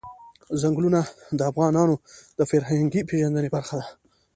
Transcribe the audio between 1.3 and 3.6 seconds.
د افغانانو د فرهنګي پیژندنې